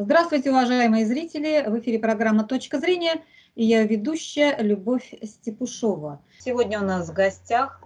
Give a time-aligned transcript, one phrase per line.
[0.00, 1.64] Здравствуйте, уважаемые зрители!
[1.68, 3.24] В эфире программа «Точка зрения»
[3.56, 6.22] и я ведущая Любовь Степушова.
[6.38, 7.82] Сегодня у нас в гостях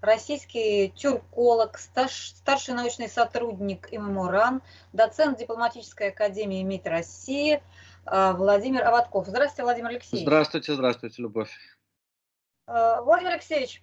[0.00, 4.62] российский тюрколог, старший научный сотрудник ММО
[4.94, 7.62] доцент дипломатической академии МИД России
[8.06, 9.26] э, Владимир Аватков.
[9.26, 10.26] Здравствуйте, Владимир Алексеевич.
[10.26, 11.50] Здравствуйте, здравствуйте, Любовь.
[12.68, 13.82] Э, Владимир Алексеевич,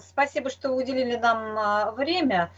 [0.00, 2.50] спасибо, что уделили нам а, время.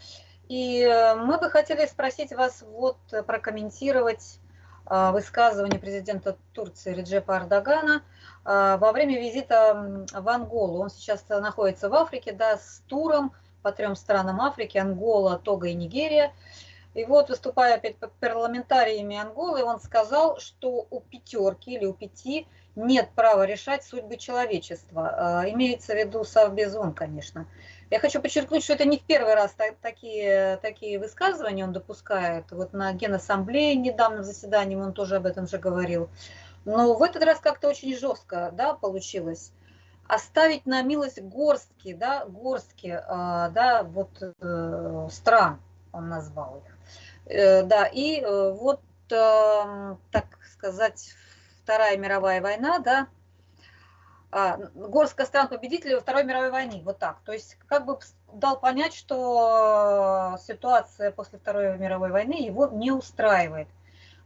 [0.47, 4.44] И э, мы бы хотели спросить вас, вот прокомментировать а,
[4.87, 8.03] высказывание президента Турции Реджепа Ардагана
[8.43, 10.79] а, во время визита в Анголу.
[10.79, 15.73] Он сейчас находится в Африке, да, с туром по трем странам Африки, Ангола, Тога и
[15.73, 16.33] Нигерия.
[16.93, 23.09] И вот, выступая перед парламентариями Анголы, он сказал, что у пятерки или у пяти нет
[23.15, 25.41] права решать судьбы человечества.
[25.41, 27.47] А, имеется в виду Совбезон, конечно.
[27.91, 32.45] Я хочу подчеркнуть, что это не в первый раз так, такие, такие высказывания он допускает.
[32.51, 36.09] Вот на Генассамблее недавно в заседании он тоже об этом же говорил.
[36.65, 39.51] Но в этот раз как-то очень жестко да, получилось.
[40.07, 45.59] Оставить на милость горстки, да, горстки, э, да, вот э, стран,
[45.91, 46.75] он назвал их.
[47.25, 48.81] Э, да, и э, вот,
[49.11, 51.15] э, так сказать,
[51.63, 53.07] Вторая мировая война, да,
[54.37, 56.81] а, горстка стран-победителей во Второй мировой войне.
[56.83, 57.19] Вот так.
[57.23, 57.97] То есть как бы
[58.33, 63.69] дал понять, что ситуация после Второй мировой войны его не устраивает.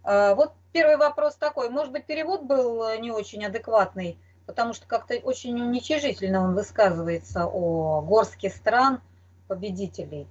[0.03, 1.69] А, вот первый вопрос такой.
[1.69, 8.02] Может быть, перевод был не очень адекватный, потому что как-то очень уничижительно он высказывается о
[8.02, 9.02] горстке стран
[9.47, 10.27] победителей.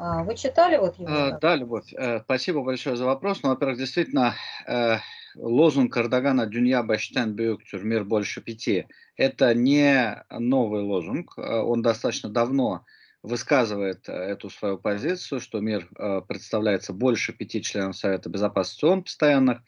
[0.00, 1.38] А, вы читали вот его?
[1.40, 3.42] Да, Любовь, э, спасибо большое за вопрос.
[3.42, 4.34] Ну, во-первых, действительно,
[4.66, 4.98] э,
[5.34, 11.34] лозунг Эрдогана «Дюнья баштен бюктюр» «Мир больше пяти»– это не новый лозунг.
[11.36, 12.84] Э, он достаточно давно
[13.24, 19.02] высказывает э, эту свою позицию, что мир э, представляется больше пяти членов Совета Безопасности ООН
[19.02, 19.62] постоянных.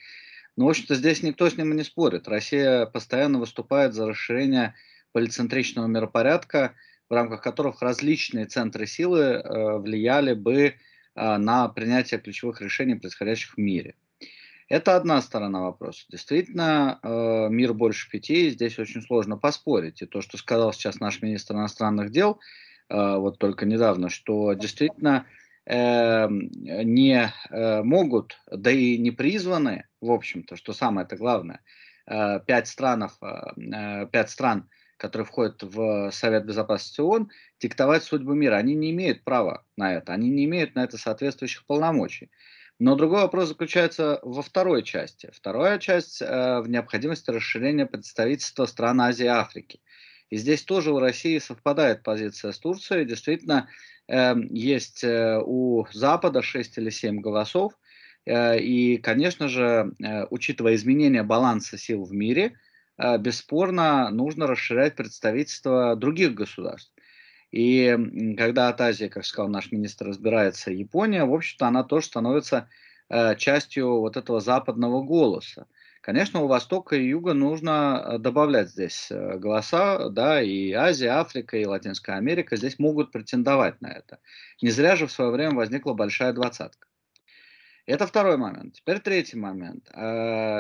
[0.57, 2.29] Но, в общем-то, здесь никто с ним и не спорит.
[2.29, 4.75] Россия постоянно выступает за расширение
[5.13, 6.75] полицентричного миропорядка,
[7.11, 9.43] в рамках которых различные центры силы
[9.81, 10.77] влияли бы
[11.15, 13.97] на принятие ключевых решений, происходящих в мире.
[14.71, 16.07] Это одна сторона вопроса.
[16.09, 20.01] Действительно, э, мир больше пяти, здесь очень сложно поспорить.
[20.01, 22.39] И то, что сказал сейчас наш министр иностранных дел,
[22.89, 25.27] э, вот только недавно, что действительно
[25.67, 31.61] э, не могут, да и не призваны, в общем-то, что самое это главное,
[32.07, 33.19] пять, странов,
[34.13, 34.69] пять стран,
[35.01, 38.57] которые входят в Совет Безопасности ООН, диктовать судьбу мира.
[38.57, 42.31] Они не имеют права на это, они не имеют на это соответствующих полномочий.
[42.79, 45.31] Но другой вопрос заключается во второй части.
[45.35, 49.81] Вторая часть э, в необходимости расширения представительства стран Азии и Африки.
[50.29, 53.07] И здесь тоже у России совпадает позиция с Турцией.
[53.07, 53.69] Действительно,
[54.07, 57.73] э, есть э, у Запада 6 или 7 голосов.
[58.27, 62.70] Э, и, конечно же, э, учитывая изменение баланса сил в мире, э,
[63.19, 66.93] бесспорно нужно расширять представительство других государств.
[67.51, 67.97] И
[68.39, 72.69] когда от Азии, как сказал наш министр, разбирается Япония, в общем-то, она тоже становится
[73.09, 75.67] э, частью вот этого западного голоса.
[76.01, 81.57] Конечно, у Востока и Юга нужно э, добавлять здесь э, голоса, да, и Азия, Африка,
[81.57, 84.21] и Латинская Америка здесь могут претендовать на это.
[84.63, 86.87] Не зря же в свое время возникла большая двадцатка.
[87.87, 88.75] Это второй момент.
[88.75, 89.89] Теперь третий момент.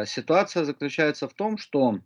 [0.08, 2.00] Ситуация заключается в том, что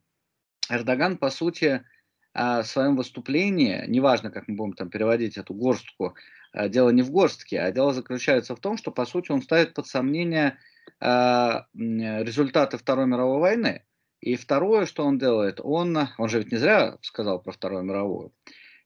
[0.70, 1.84] Эрдоган, по сути,
[2.32, 6.14] а, в своем выступлении, неважно, как мы будем там переводить эту горстку,
[6.52, 9.74] а, дело не в горстке, а дело заключается в том, что, по сути, он ставит
[9.74, 10.58] под сомнение
[11.00, 13.82] а, результаты Второй мировой войны.
[14.20, 18.32] И второе, что он делает, он, он же ведь не зря сказал про Вторую мировую,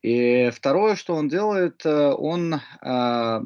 [0.02, 3.40] и второе, что он делает, э, он э,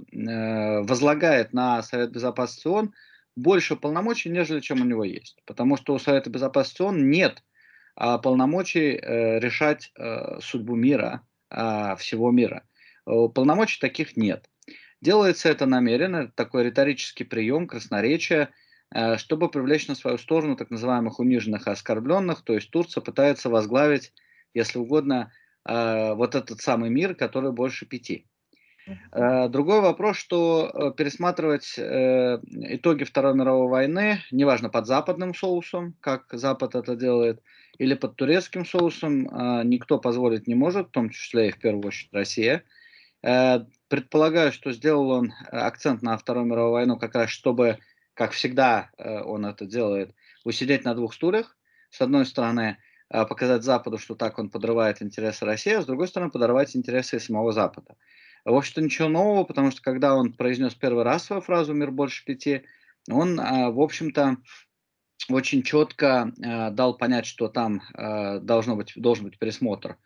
[0.83, 2.95] возлагает на Совет Безопасности ООН
[3.37, 5.39] больше полномочий, нежели чем у него есть.
[5.47, 7.43] Потому что у Совета Безопасности ООН нет
[7.95, 12.65] полномочий э, решать э, судьбу мира, э, всего мира.
[13.05, 14.49] Полномочий таких нет.
[15.01, 18.51] Делается это намеренно, такой риторический прием, красноречие,
[18.95, 23.51] э, чтобы привлечь на свою сторону так называемых униженных и оскорбленных, то есть Турция пытается
[23.51, 24.13] возглавить,
[24.55, 25.33] если угодно,
[25.65, 28.27] вот этот самый мир, который больше пяти.
[28.87, 35.95] Э, другой вопрос, что э, пересматривать э, итоги Второй мировой войны, неважно под западным соусом,
[36.01, 37.43] как Запад это делает,
[37.79, 39.23] или под турецким соусом,
[39.69, 42.65] никто позволить не может, в том числе и в первую очередь Россия.
[43.23, 47.79] Предполагаю, что сделал он акцент на Вторую мировую войну как раз, чтобы,
[48.13, 50.15] как всегда он это делает,
[50.45, 51.57] усидеть на двух стульях.
[51.89, 52.77] С одной стороны,
[53.09, 57.53] показать Западу, что так он подрывает интересы России, а с другой стороны, подорвать интересы самого
[57.53, 57.97] Запада.
[58.45, 62.25] В общем-то, ничего нового, потому что когда он произнес первый раз свою фразу «мир больше
[62.25, 62.63] пяти»,
[63.11, 64.37] он, в общем-то,
[65.29, 69.97] очень четко дал понять, что там должно быть, должен быть пересмотр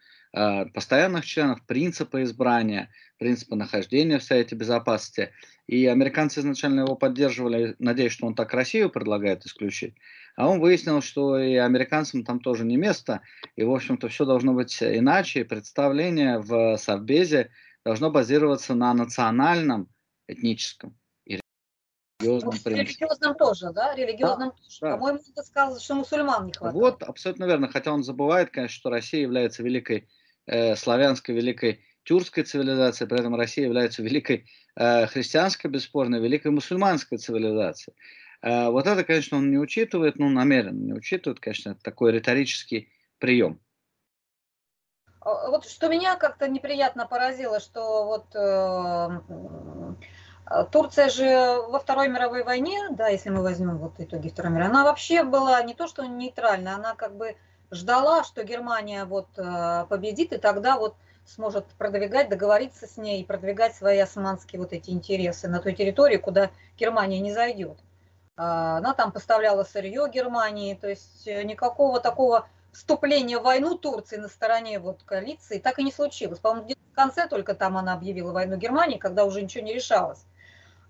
[0.75, 5.31] постоянных членов, принципа избрания, принципа нахождения в Совете Безопасности.
[5.67, 9.95] И американцы изначально его поддерживали, надеясь, что он так Россию предлагает исключить.
[10.37, 13.23] А он выяснил, что и американцам там тоже не место,
[13.57, 15.41] и, в общем-то, все должно быть иначе.
[15.41, 17.51] И представление в Совбезе
[17.87, 19.89] должно базироваться на национальном,
[20.27, 21.39] этническом и
[22.19, 23.95] религиозном ну, Религиозном тоже, да?
[23.95, 24.79] Религиозном да, тоже.
[24.81, 24.97] Да.
[24.97, 26.75] По-моему, он сказал, что мусульман не хватает.
[26.75, 27.69] Вот, абсолютно верно.
[27.69, 30.09] Хотя он забывает, конечно, что Россия является великой
[30.47, 37.19] э, славянской, великой тюркской цивилизацией, при этом Россия является великой э, христианской, бесспорно, великой мусульманской
[37.19, 37.97] цивилизацией.
[38.43, 42.89] Э, вот это, конечно, он не учитывает, ну, намеренно не учитывает, конечно, это такой риторический
[43.19, 43.61] прием.
[45.27, 49.21] А, вот что меня как-то неприятно поразило, что вот э,
[50.71, 54.85] Турция же во Второй мировой войне, да, если мы возьмем вот итоги Второй мировой, она
[54.85, 57.35] вообще была не то что нейтральна, она как бы
[57.73, 60.95] ждала, что Германия вот э, победит, и тогда вот
[61.25, 66.19] сможет продвигать, договориться с ней и продвигать свои османские вот эти интересы на той территории,
[66.19, 67.79] куда Германия не зайдет.
[68.37, 72.47] А, она там поставляла сырье Германии, то есть э, никакого такого
[72.77, 76.39] вступления в войну Турции на стороне вот коалиции так и не случилось.
[76.39, 80.25] По-моему, в конце только там она объявила войну Германии, когда уже ничего не решалось.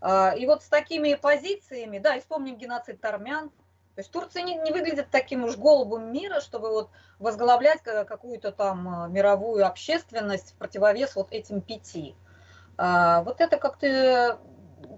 [0.00, 4.56] А, и вот с такими позициями, да, и вспомним геноцид армян, то есть Турция не,
[4.56, 10.54] не выглядит таким уж голубым мира, чтобы вот возглавлять какую-то там а, мировую общественность в
[10.54, 12.16] противовес вот этим пяти.
[12.76, 14.38] А, вот это как-то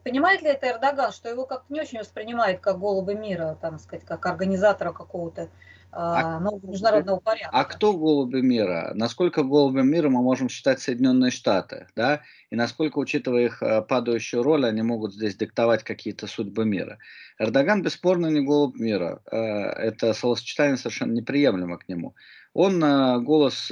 [0.05, 4.05] понимает ли это Эрдоган, что его как-то не очень воспринимает как голубы мира, там сказать,
[4.05, 5.49] как организатора какого-то
[5.91, 7.51] а, а, нового международного порядка.
[7.51, 8.93] А кто голуби мира?
[8.95, 12.21] Насколько голубем мира мы можем считать Соединенные Штаты, да?
[12.51, 16.99] И насколько, учитывая их а, падающую роль, они могут здесь диктовать какие-то судьбы мира?
[17.39, 19.23] Эрдоган бесспорно не голубь мира.
[19.31, 22.15] А, это словосочетание совершенно неприемлемо к нему.
[22.53, 22.81] Он
[23.25, 23.71] голос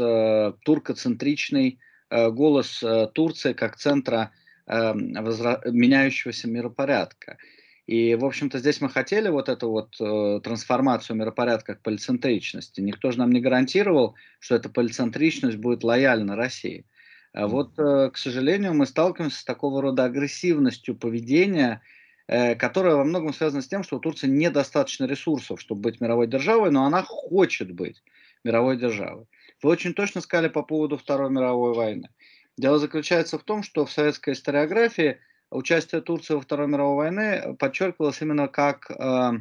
[0.64, 1.80] туркоцентричный,
[2.10, 2.84] голос
[3.14, 4.30] Турции как центра
[4.66, 7.38] меняющегося миропорядка.
[7.86, 12.80] И, в общем-то, здесь мы хотели вот эту вот э, трансформацию миропорядка к полицентричности.
[12.80, 16.84] Никто же нам не гарантировал, что эта полицентричность будет лояльна России.
[17.32, 21.80] А вот, э, к сожалению, мы сталкиваемся с такого рода агрессивностью поведения,
[22.26, 26.26] э, которая во многом связана с тем, что у Турции недостаточно ресурсов, чтобы быть мировой
[26.26, 28.02] державой, но она хочет быть
[28.42, 29.26] мировой державой.
[29.62, 32.08] Вы очень точно сказали по поводу Второй мировой войны.
[32.56, 35.20] Дело заключается в том, что в советской историографии–
[35.50, 39.32] участие Турции во Второй мировой войне подчеркивалось именно как э,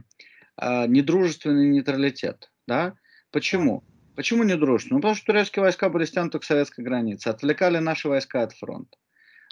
[0.58, 2.52] э, недружественный нейтралитет.
[2.68, 2.96] Да?
[3.32, 3.84] Почему?
[4.16, 4.98] Почему недружественный?
[4.98, 8.98] Ну, потому что турецкие войска были стянуты к советской границе, отвлекали наши войска от фронта.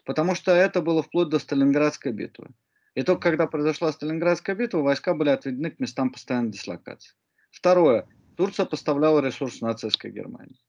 [0.05, 2.49] Потому что это было вплоть до Сталинградской битвы.
[2.95, 7.13] И только когда произошла Сталинградская битва, войска были отведены к местам постоянной дислокации.
[7.51, 8.07] Второе.
[8.37, 10.59] Турция поставляла ресурсы нацистской Германии.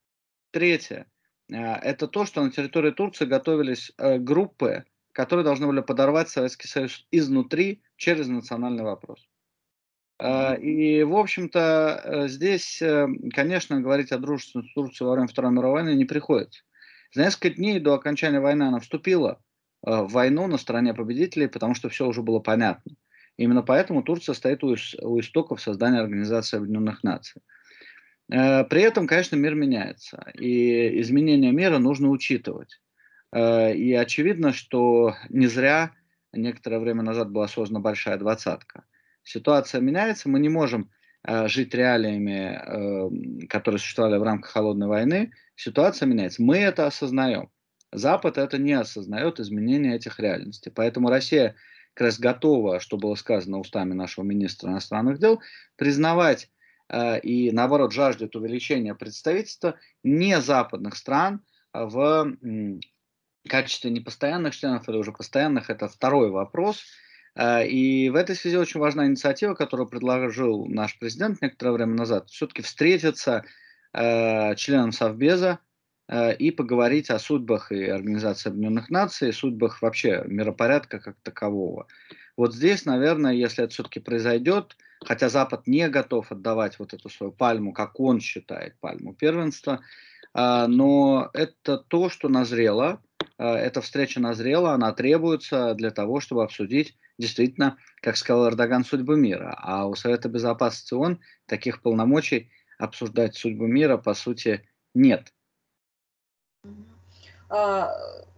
[0.50, 1.06] Третье.
[1.50, 6.69] Э, это то, что на территории Турции готовились э, группы которые должны были подорвать Советский
[6.69, 9.26] Союз изнутри через национальный вопрос.
[10.19, 15.29] А, и, в общем-то, э, здесь, э, конечно, говорить о дружестве с Турцией во время
[15.29, 16.62] Второй мировой войны не приходится.
[17.14, 19.40] За несколько дней до окончания войны она вступила
[19.82, 22.97] в войну на стороне победителей, потому что все уже было понятно.
[23.37, 27.42] Именно поэтому Турция стоит у, у истоков создания Организации Объединенных Наций.
[28.28, 32.81] При этом, конечно, мир меняется, и изменения мира нужно учитывать.
[33.35, 35.93] Э, и очевидно, что не зря
[36.33, 38.85] некоторое время назад была создана большая двадцатка.
[39.25, 40.90] Ситуация меняется, мы не можем
[41.26, 45.33] э, жить реалиями, э, которые существовали в рамках холодной войны.
[45.57, 46.43] Ситуация меняется.
[46.43, 47.50] Мы это осознаем.
[47.90, 50.71] Запад это не осознает изменения этих реальностей.
[50.71, 51.57] Поэтому Россия
[51.95, 55.40] как раз готова, что было сказано устами нашего министра иностранных дел,
[55.76, 56.50] признавать
[56.93, 62.37] и, наоборот, жаждет увеличения представительства не западных стран в
[63.49, 66.85] качестве непостоянных членов или уже постоянных, это второй вопрос.
[67.37, 72.31] Э, и в этой связи очень важна инициатива, которую предложил наш президент некоторое время назад,
[72.31, 73.45] все-таки встретиться
[73.93, 75.59] э, членам Совбеза
[76.09, 81.87] э, и поговорить о судьбах и Организации Объединенных Наций, и судьбах вообще миропорядка как такового.
[82.37, 87.32] Вот здесь, наверное, если это все-таки произойдет, хотя Запад не готов отдавать вот эту свою
[87.32, 89.80] пальму, как он считает пальму первенства,
[90.34, 93.00] но это то, что назрело,
[93.38, 99.16] Э, эта встреча назрела, она требуется для того, чтобы обсудить действительно, как сказал Эрдоган, судьбы
[99.16, 99.56] мира.
[99.58, 105.32] А у Совета Безопасности ООН таких полномочий обсуждать судьбу мира, по сути, нет.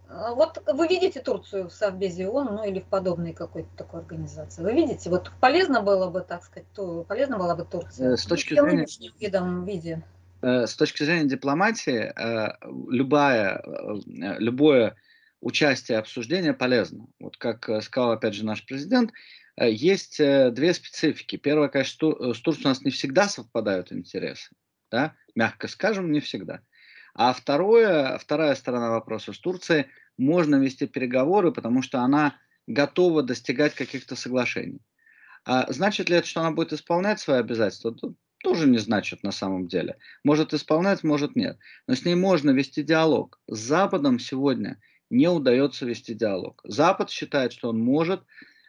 [0.09, 4.61] А, вот вы видите Турцию в Совбезе ООН, ну или в подобной какой-то такой организации?
[4.61, 8.53] Вы видите, вот полезно было бы, так сказать, то, полезно была бы Турция с точки
[8.53, 8.87] в зрения...
[9.19, 10.03] видом, виде?
[10.41, 12.13] С точки зрения дипломатии,
[12.89, 13.61] любая,
[14.05, 14.95] любое
[15.41, 17.07] участие, обсуждение полезно.
[17.19, 19.11] Вот как сказал, опять же, наш президент,
[19.59, 21.37] есть две специфики.
[21.37, 24.51] Первое, конечно, с Турцией у нас не всегда совпадают интересы,
[24.91, 25.15] да?
[25.33, 26.61] мягко скажем, не всегда.
[27.17, 29.87] А второе, вторая сторона вопроса с Турцией,
[30.19, 32.35] можно вести переговоры, потому что она
[32.67, 34.81] готова достигать каких-то соглашений.
[35.43, 37.95] А значит ли это, что она будет исполнять свои обязательства?
[38.43, 39.97] Тоже не значит на самом деле.
[40.23, 41.57] Может исполнять, может нет.
[41.87, 43.39] Но с ней можно вести диалог.
[43.47, 46.61] С Западом сегодня не удается вести диалог.
[46.65, 48.21] Запад считает, что он может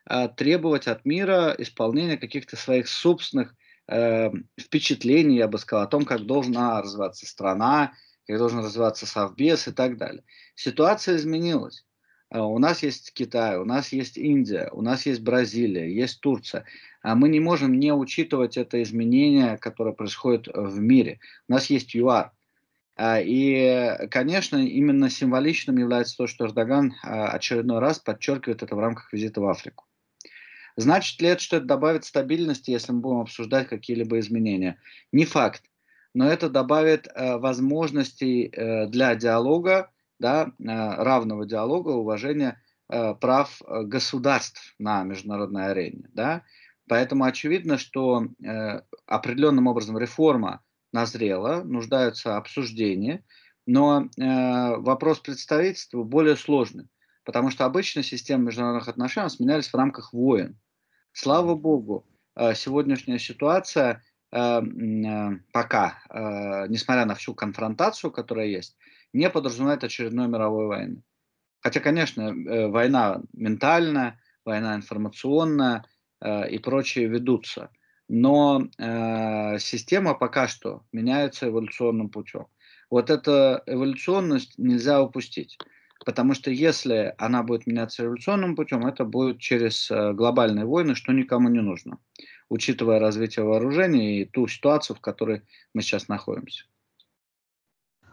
[0.08, 3.54] э, требовать от мира исполнения каких-то своих собственных
[3.88, 7.92] э, впечатлений, я бы сказал, о том, как должна развиваться страна,
[8.28, 10.22] как должен развиваться Совбез и так далее.
[10.54, 11.86] Ситуация изменилась.
[12.30, 16.64] А, у нас есть Китай, у нас есть Индия, у нас есть Бразилия, есть Турция.
[17.02, 21.20] А мы не можем не учитывать это изменение, которое происходит в мире.
[21.48, 22.32] У нас есть ЮАР.
[22.96, 29.10] А, и, конечно, именно символичным является то, что Эрдоган очередной раз подчеркивает это в рамках
[29.12, 29.86] визита в Африку.
[30.76, 34.78] Значит ли это, что это добавит стабильности, если мы будем обсуждать какие-либо изменения?
[35.12, 35.62] Не факт
[36.14, 42.60] но это добавит э, возможностей э, для диалога, да, э, равного диалога, уважения
[43.20, 46.08] прав государств на международной арене.
[46.14, 46.42] Да?
[46.88, 48.28] Поэтому очевидно, что
[49.04, 53.24] определенным образом реформа назрела, нуждаются обсуждения,
[53.66, 56.88] но вопрос представительства более сложный,
[57.24, 60.58] потому что обычно системы международных отношений сменялись в рамках войн.
[61.12, 62.06] Слава богу,
[62.54, 68.76] сегодняшняя ситуация пока, э, несмотря на всю конфронтацию, которая есть,
[69.12, 71.02] не подразумевает очередной мировой войны.
[71.60, 72.34] Хотя, конечно,
[72.68, 75.84] война ментальная, война информационная
[76.24, 77.70] и прочие ведутся.
[78.08, 78.68] Но
[79.58, 82.46] система пока что меняется эволюционным путем.
[82.90, 85.58] Вот эту эволюционность нельзя упустить.
[86.06, 91.48] Потому что если она будет меняться эволюционным путем, это будет через глобальные войны, что никому
[91.48, 91.98] не нужно
[92.48, 95.42] учитывая развитие вооружений и ту ситуацию, в которой
[95.74, 96.64] мы сейчас находимся.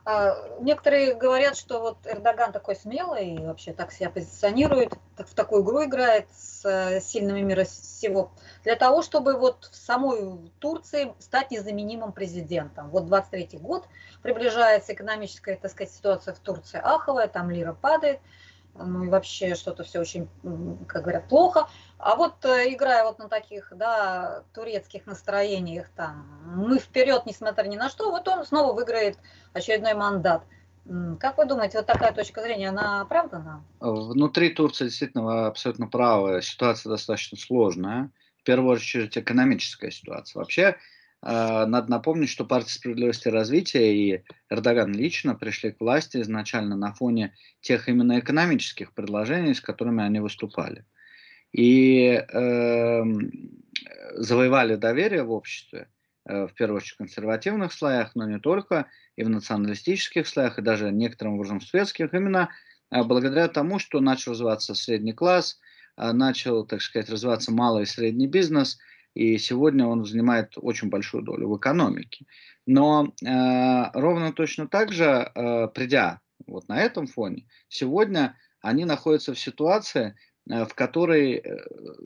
[0.08, 5.34] А, некоторые говорят, что вот Эрдоган такой смелый и вообще так себя позиционирует, так в
[5.34, 8.32] такую игру играет с э, сильными мира всего,
[8.63, 12.92] для того, чтобы вот в самой Турции стать незаменимым президентом.
[12.92, 13.88] Вот 23 год
[14.22, 18.20] приближается экономическая, так сказать, ситуация в Турции аховая, там лира падает,
[18.75, 20.30] ну и вообще что-то все очень,
[20.88, 21.68] как говорят, плохо.
[21.98, 27.78] А вот э, играя вот на таких, да, турецких настроениях, там, мы вперед, несмотря ни
[27.78, 29.18] на что, вот он снова выиграет
[29.54, 30.44] очередной мандат.
[31.20, 33.64] Как вы думаете, вот такая точка зрения, она оправдана?
[33.80, 36.42] Внутри Турции действительно абсолютно правы.
[36.44, 38.12] Ситуация достаточно сложная.
[38.38, 40.42] В первую очередь экономическая ситуация.
[40.42, 40.75] Вообще, э,
[41.66, 46.94] надо напомнить, что партия справедливости и развития и Эрдоган лично пришли к власти изначально на
[46.94, 50.86] фоне тех именно экономических предложений, с которыми они выступали
[51.56, 53.04] и э,
[54.16, 55.88] завоевали доверие в обществе,
[56.28, 60.62] э, в первую очередь в консервативных слоях, но не только, и в националистических слоях, и
[60.62, 62.50] даже некоторым образом в светских, именно
[62.92, 65.58] э, благодаря тому, что начал развиваться средний класс,
[65.96, 68.78] э, начал, так сказать, развиваться малый и средний бизнес,
[69.14, 72.26] и сегодня он занимает очень большую долю в экономике.
[72.66, 79.34] Но э, ровно точно так же, э, придя вот на этом фоне, сегодня они находятся
[79.34, 80.16] в ситуации,
[80.48, 81.58] в которой, э,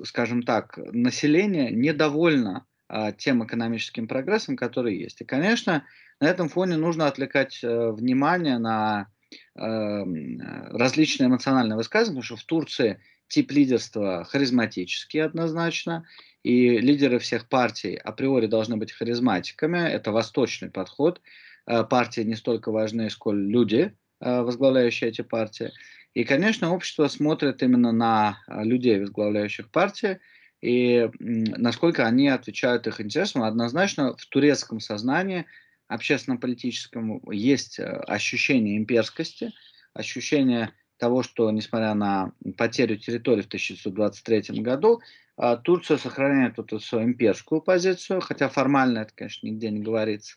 [0.04, 5.22] скажем так, население недовольно а, тем экономическим прогрессом, который есть.
[5.22, 5.86] И, конечно,
[6.20, 9.08] на этом фоне нужно отвлекать э, внимание на
[9.54, 16.08] различные эмоциональные высказывания, потому что в Турции тип лидерства харизматический однозначно,
[16.42, 21.22] и лидеры всех партий априори должны быть харизматиками, это восточный подход.
[21.66, 25.72] Партии не столько важны, сколь люди, возглавляющие эти партии.
[26.20, 30.20] И, конечно, общество смотрит именно на а, людей, возглавляющих партии,
[30.60, 33.44] и насколько они отвечают их интересам.
[33.44, 35.46] Однозначно в турецком сознании
[35.88, 39.54] общественно-политическом есть э, ощущение имперскости,
[39.94, 45.00] ощущение того, что, несмотря на потерю территории в 1923 году,
[45.38, 50.36] а, Турция сохраняет эту свою имперскую позицию, хотя формально это, конечно, нигде не говорится.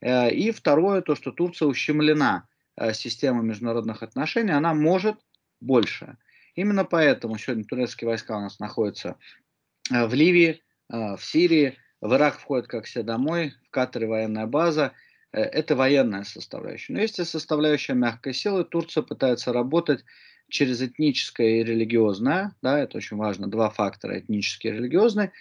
[0.00, 5.16] Э, и второе, то, что Турция ущемлена Э, система международных отношений, она может
[5.60, 6.18] больше.
[6.54, 9.16] Именно поэтому сегодня турецкие войска у нас находятся
[9.90, 14.46] э, в Ливии, э, в Сирии, в Ирак входят как все домой, в Катаре военная
[14.46, 14.92] база.
[15.32, 16.92] это военная составляющая.
[16.92, 18.64] Но есть и составляющая мягкой силы.
[18.64, 20.04] Турция пытается работать
[20.48, 25.32] через этническое и религиозное, да, это очень важно, два фактора, этнический и религиозный,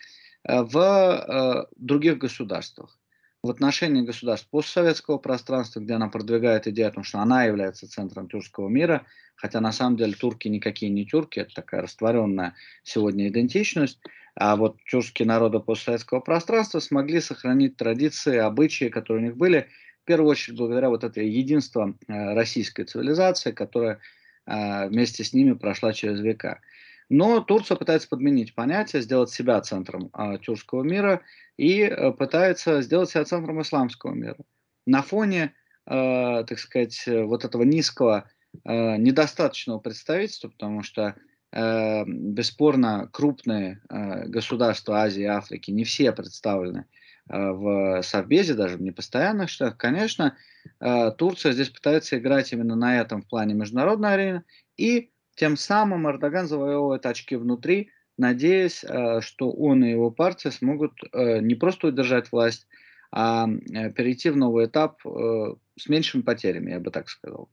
[0.43, 2.99] в других государствах
[3.45, 8.27] в отношении государств постсоветского пространства, где она продвигает идею о том, что она является центром
[8.27, 13.99] тюркского мира, хотя на самом деле турки никакие не тюрки, это такая растворенная сегодня идентичность,
[14.35, 19.67] а вот тюркские народы постсоветского пространства смогли сохранить традиции, обычаи, которые у них были,
[20.03, 23.99] в первую очередь благодаря вот этой единству э, российской цивилизации, которая
[24.45, 26.61] э, вместе с ними прошла через века.
[27.09, 31.21] Но Турция пытается подменить понятие, сделать себя центром э, тюркского мира
[31.57, 34.37] и э, пытается сделать себя центром исламского мира.
[34.85, 35.53] На фоне,
[35.85, 38.27] э, так сказать, вот этого низкого,
[38.63, 41.15] э, недостаточного представительства, потому что
[41.51, 46.85] э, бесспорно крупные э, государства Азии и Африки не все представлены
[47.29, 50.35] э, в Совбезе, даже в непостоянных штатах, конечно,
[50.79, 54.43] э, Турция здесь пытается играть именно на этом в плане международной арены
[54.75, 60.93] и тем самым Эрдоган завоевывает очки внутри, надеясь, э, что он и его партия смогут
[61.11, 62.67] э, не просто удержать власть,
[63.11, 67.49] а э, перейти в новый этап с меньшими потерями, я бы так сказал.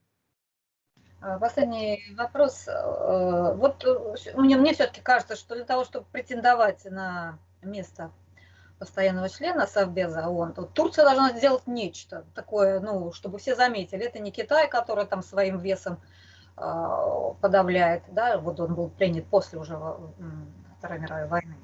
[1.21, 2.67] А, последний вопрос.
[2.67, 3.85] Вот
[4.35, 8.11] мне, мне все-таки кажется, что для того, чтобы претендовать на место
[8.79, 14.05] постоянного члена Совбеза ООН, то Турция должна сделать нечто такое, ну, чтобы все заметили.
[14.05, 16.01] Это не Китай, который там своим весом
[16.55, 19.77] подавляет, да, вот он был принят после уже
[20.79, 21.57] Второй мировой войны,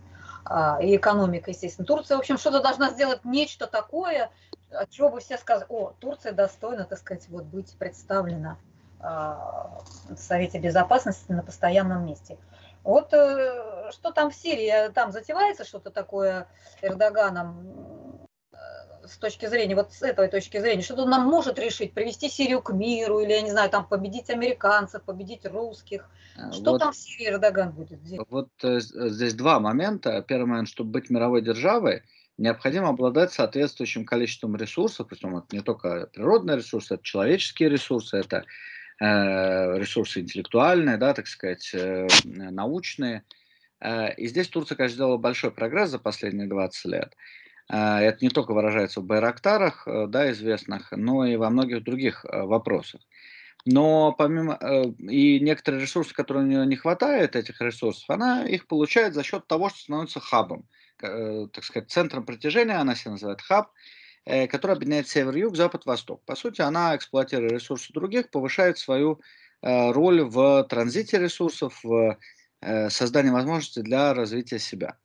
[0.45, 1.87] а, и экономика, естественно.
[1.87, 4.31] Турция, в общем, что-то должна сделать нечто такое,
[4.71, 8.57] от чего бы все сказали, о, Турция достойна, так сказать, вот быть представлена
[9.01, 12.39] а, в Совете Безопасности на постоянном месте.
[12.85, 16.47] Вот э, что там в Сирии, там затевается что-то такое
[16.81, 17.98] Эрдоганом,
[19.09, 22.63] с точки зрения, вот с этой точки зрения, что он нам может решить, привести Сирию
[22.63, 26.09] к миру, или, я не знаю, там победить американцев, победить русских.
[26.37, 28.27] А, что вот, там в Сирии Эрдоган будет делать?
[28.31, 30.23] Вот э, здесь два момента.
[30.23, 32.03] Первый момент, чтобы быть мировой державой,
[32.39, 38.45] необходимо обладать соответствующим количеством ресурсов, причем это не только природные ресурсы, это человеческие ресурсы, это
[39.01, 43.25] э, ресурсы интеллектуальные, да, так сказать, э, научные.
[43.81, 47.15] Э, и здесь Турция, конечно, сделала большой прогресс за последние 20 лет.
[47.71, 52.25] А, это не только выражается в Байрактарах, э, да, известных, но и во многих других
[52.25, 53.03] э, вопросах.
[53.67, 58.67] Но помимо э, и некоторые ресурсы, которые у нее не хватает, этих ресурсов, она их
[58.67, 60.67] получает за счет того, что становится хабом,
[60.99, 63.71] так сказать, центром притяжения, она себя называет хаб,
[64.25, 66.25] который объединяет север, юг, запад, восток.
[66.25, 69.21] По сути, она, эксплуатируя ресурсы других, повышает свою
[69.63, 72.19] роль в транзите ресурсов, в
[72.89, 74.97] создании возможностей для развития себя.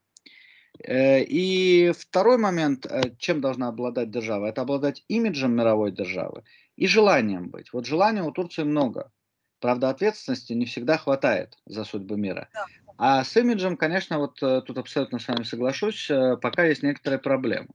[0.80, 6.44] Э, и второй момент, э, чем должна обладать держава, это обладать имиджем мировой державы
[6.76, 7.72] и желанием быть.
[7.74, 9.12] Вот желания у Турции много.
[9.60, 12.50] Правда, ответственности не всегда хватает за судьбы мира.
[12.98, 17.70] А с имиджем, конечно, вот э, тут абсолютно с вами соглашусь, пока есть некоторые проблемы.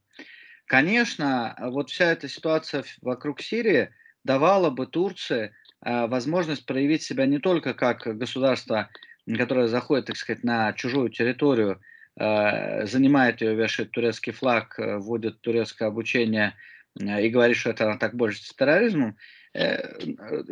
[0.66, 3.90] Конечно, вот вся эта ситуация вокруг Сирии
[4.24, 8.90] давала бы Турции возможность проявить себя не только как государство,
[9.26, 11.80] которое заходит, так сказать, на чужую территорию
[12.18, 16.54] занимает ее, вешает турецкий флаг, э, вводит турецкое обучение
[17.00, 19.16] э, и говорит, что это она так борется с терроризмом,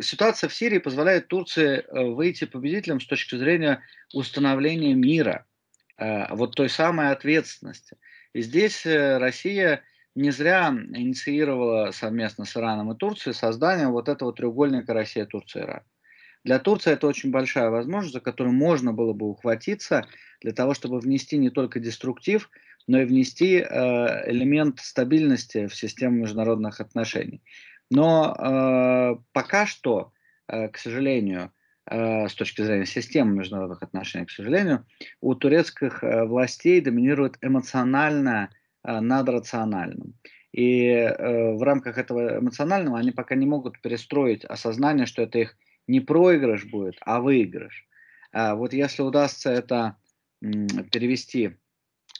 [0.01, 5.45] ситуация в Сирии позволяет Турции выйти победителем с точки зрения установления мира,
[5.97, 7.95] вот той самой ответственности.
[8.33, 9.83] И здесь Россия
[10.15, 15.83] не зря инициировала совместно с Ираном и Турцией создание вот этого треугольника Россия, Турция, Иран.
[16.43, 20.05] Для Турции это очень большая возможность, за которую можно было бы ухватиться
[20.41, 22.49] для того, чтобы внести не только деструктив,
[22.87, 27.41] но и внести э, элемент стабильности в систему международных отношений.
[27.89, 30.11] Но э, пока что,
[30.47, 31.51] э, к сожалению,
[31.85, 34.85] э, с точки зрения системы международных отношений, к сожалению,
[35.21, 38.49] у турецких э, властей доминирует эмоционально
[38.83, 40.13] э, над рациональным.
[40.53, 45.57] И э, в рамках этого эмоционального они пока не могут перестроить осознание, что это их
[45.87, 47.87] не проигрыш будет, а выигрыш.
[48.31, 49.97] А вот если удастся это
[50.39, 51.57] перевести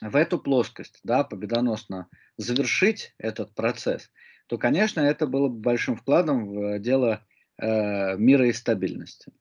[0.02, 4.12] в эту плоскость, да, победоносно завершить этот процесс,
[4.48, 7.26] то, конечно, это было бы большим вкладом в дело
[7.58, 9.32] э, мира и стабильности.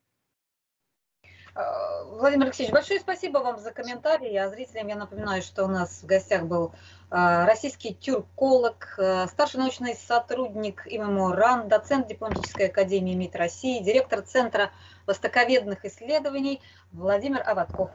[2.19, 4.35] Владимир Алексеевич, большое спасибо вам за комментарии.
[4.37, 6.73] А зрителям я напоминаю, что у нас в гостях был
[7.11, 14.23] а, российский тюрколог, а, старший научный сотрудник ИММО РАН, доцент дипломатической академии МИД России, директор
[14.23, 14.71] Центра
[15.05, 17.91] востоковедных исследований Владимир Аватков.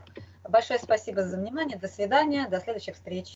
[0.47, 1.77] Большое спасибо за внимание.
[1.77, 2.47] До свидания.
[2.47, 3.29] До следующих встреч.